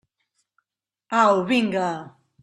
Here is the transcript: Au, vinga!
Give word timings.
Au, 1.21 1.43
vinga! 1.49 1.87